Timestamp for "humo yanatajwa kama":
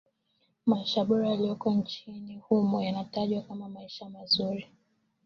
2.37-3.69